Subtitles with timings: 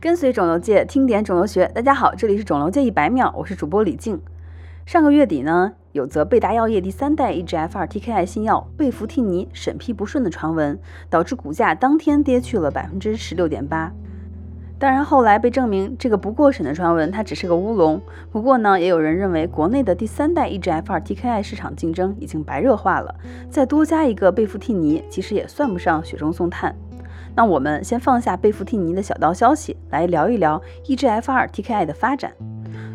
[0.00, 4.20] 跟随肿瘤界听点肿瘤学，大家好，这里是肿瘤界一百秒，我是主播李静。
[4.86, 10.78] 上个月底呢，有则贝达药业第三代 EGFR TKI 新药贝福替尼审批不顺的传闻，
[11.10, 13.92] 导致股价当天跌去了百分之十六点八。
[14.78, 18.00] 当然后来被证明这个不过审的传闻它只是个乌龙。
[18.30, 23.16] 不过呢，也有人认为国内的第三代 EGFR TKI 市场竞争已经白热化了，
[23.50, 26.76] 再多加一个贝福替尼，其实也算不上雪中送炭。
[27.38, 32.32] 那我们先放下贝福替尼的小道消息，来聊一聊 EGFR TKI 的发展。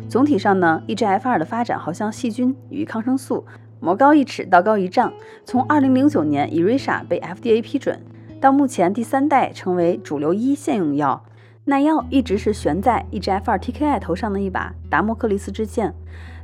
[0.06, 3.46] 总体上呢，EGFR 的发展好像细菌与抗生素，
[3.80, 5.10] 魔高一尺，道高一丈。
[5.46, 7.98] 从2009年 erisa 被 FDA 批准，
[8.38, 11.24] 到目前第三代成为主流一线用药，
[11.64, 15.94] 耐药一直是悬在 EGFR TKI 头上的一把达摩克利斯之剑。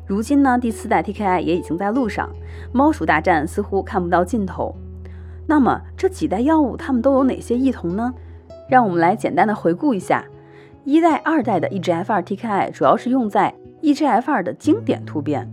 [0.07, 2.31] 如今呢，第四代 TKI 也已经在路上，
[2.73, 4.75] 猫鼠大战似乎看不到尽头。
[5.51, 8.15] 那么这几代药物它们都有哪些异同呢？
[8.69, 10.25] 让我们来简单的回顾一下。
[10.85, 13.53] 一代、二代的 EGFR TKI 主要是用在
[13.83, 15.53] EGFR 的经典突变。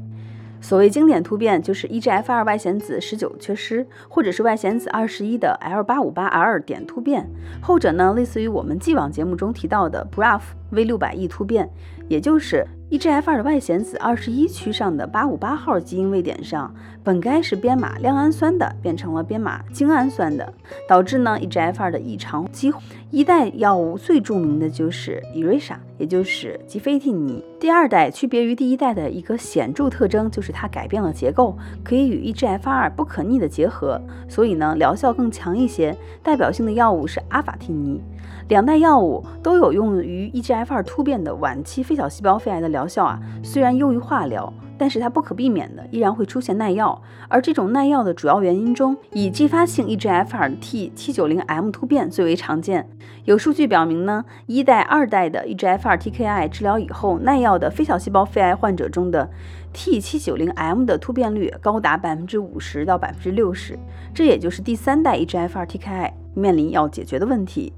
[0.62, 7.28] 所谓经典突变，就是 EGFR 外显子十九缺失，或者是外显子二十一的 L 八五八 R 点突变。
[7.60, 11.68] 后者呢，类似于我们既往节目中提到的 BRAF V 六百 E 突变，
[12.08, 12.68] 也就是。
[12.90, 20.54] EGFR 的外显子二十一区上的八五八号基因位点上，本该是编码亮氨酸的，变成了编码精氨酸的，
[20.88, 22.82] 导致呢 EGFR 的异常激活。
[23.10, 27.42] 一代药物最著名的就是 Erisa，也就是吉菲替尼。
[27.58, 35.96] 第二代区别于第一代的一个显著特征就是它改变了结构，可以与 EGFR 不可逆的结合，所以呢疗效更强一些。
[36.22, 38.02] 代表性的药物是阿法替尼。
[38.50, 47.02] 两代药物都有用于 EGFR 突变的晚期非小细胞肺癌的疗效啊，虽然优于化疗，但是它不可避免的依然会出现耐药。
[47.28, 52.90] 而这种耐药的主要原因中，以继发性 EGFR T790M 突变最为常见。
[53.26, 59.30] 有数据表明呢，一代、二代的 EGFR TKI 治疗以后耐药的非小细胞肺癌患者中的
[59.74, 63.78] T790M 的突变率高达百分之五十到百分之六十，
[64.14, 67.74] 这也就是第三代 EGFR TKI 面临要解决的问题。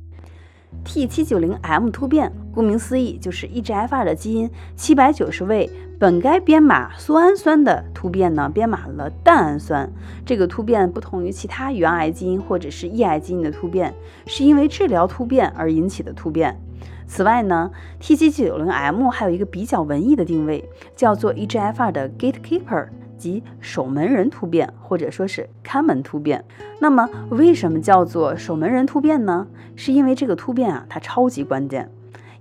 [0.85, 5.69] T790M 突变，顾名思义，就是 EGFR 的基因七百九十位
[5.99, 9.91] 本该编码苏氨酸的突变呢，编码了蛋氨酸。
[10.25, 13.93] 这个突变不同于其他原癌基因或者是抑癌基因的突变，
[14.25, 16.59] 是因为治疗突变而引起的突变。
[17.05, 17.71] 此外呢
[18.01, 22.87] ，T790M 还有一个比较文艺的定位，叫做 EGFR 的 gatekeeper。
[23.19, 26.43] 即守门人突变，或者说是看门突变。
[26.79, 29.45] 那么，为什么叫做守门人突变呢？
[29.75, 31.91] 是因为这个突变啊，它超级关键。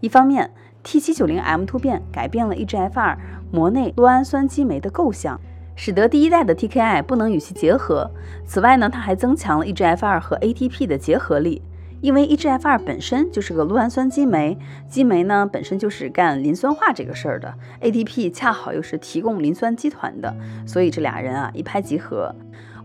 [0.01, 0.53] 一方面
[0.85, 3.17] ，T790M 突变改变了 EGFR
[3.51, 5.41] 膜内酪氨酸激酶的构象，
[5.75, 8.11] 使得第一代的 TKI 不能与其结合。
[8.47, 11.61] 此外呢，它还增强了 EGFR 和 ATP 的结合力。
[12.01, 14.57] 因为 EGFR 本身就是个酪氨酸激酶，
[14.89, 20.35] 激酶呢本身就是干磷酸化这个事儿的，ATP 恰好又是提供磷酸基团的，
[20.67, 22.35] 所以这俩人啊一拍即合，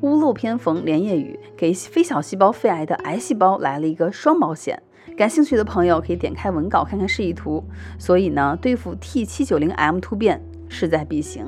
[0.01, 4.81] 屋漏偏逢连夜雨，给非小细胞肺癌的癌细胞来了一个双保险。
[5.15, 7.63] 感兴趣的朋友可以点开文稿看看示意图。
[7.99, 11.45] 所以呢，对付 T790M 突变势在必行。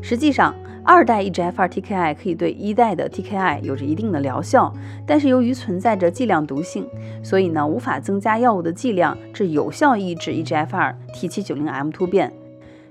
[0.00, 4.72] 实际上，二代 EGFR TKI 可以对一代的 TKI 有着一定的疗效，
[5.06, 6.86] 但是由于存在着剂量毒性，
[7.22, 12.32] 所以呢无法增加药物的剂量，至有效抑制 EGFR T790M 突变。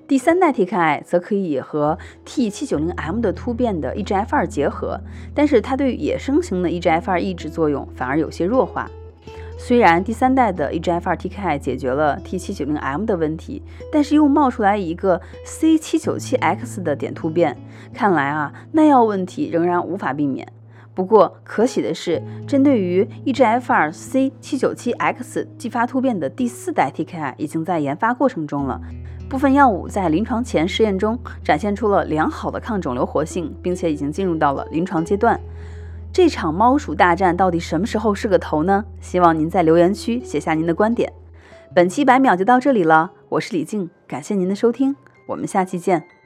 [0.08, 5.00] 第三代 TKI 则可以和 T790M 的突变的 EGFR 结合，
[5.36, 8.90] 但是它对野生型的 EGFR 抑制作用反而有些弱化。
[9.62, 13.62] 虽然第三代的 EGFR TKI 解决了 T790M 的问题，
[13.92, 17.56] 但是又冒出来一个 C797X 的点突变，
[17.94, 20.48] 看来啊耐药问题仍然无法避免。
[20.96, 28.82] 不过可喜的是，针对于 EGFR C797X 继发突变的第四代 TKI 已经在研发过程中了，
[29.30, 35.40] 部分药物在临床前试验中展现出了良好的抗肿瘤活性，并且已经进入到了临床阶段。
[36.12, 38.84] 这场猫鼠大战到底什么时候是个头呢？
[39.00, 41.14] 希望您在留言区写下您的观点。
[41.74, 44.96] 本期百秒就到这里了，我是李静，感谢您的收听，
[45.28, 46.19] 我们下期见。